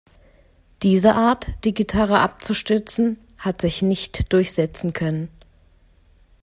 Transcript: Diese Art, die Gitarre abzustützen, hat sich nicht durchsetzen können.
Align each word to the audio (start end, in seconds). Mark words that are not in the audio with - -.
Diese 0.81 1.13
Art, 1.13 1.51
die 1.63 1.75
Gitarre 1.75 2.21
abzustützen, 2.21 3.19
hat 3.37 3.61
sich 3.61 3.83
nicht 3.83 4.33
durchsetzen 4.33 4.93
können. 4.93 5.29